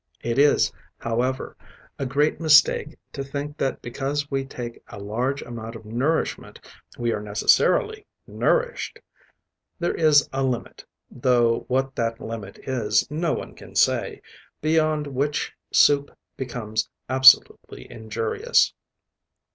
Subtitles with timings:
[0.23, 1.55] It is, however,
[1.99, 6.59] a great mistake to think that because we take a large amount of nourishment
[6.97, 8.97] we are necessarily nourished.
[9.77, 14.23] There is a limit, though what that limit is no one can say,
[14.59, 18.73] beyond which soup becomes absolutely injurious.